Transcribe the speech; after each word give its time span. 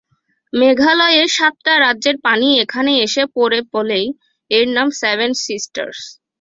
মেঘালয়ের 0.53 1.27
সাতটা 1.37 1.73
রাজ্যের 1.77 2.17
পানি 2.25 2.47
এখানে 2.63 2.91
এসে 3.05 3.23
পড়ে 3.35 3.59
বলেই 3.73 4.07
এর 4.51 4.65
নাম 4.75 4.87
সেভেন 5.01 5.31
সিস্টার্স। 5.45 5.99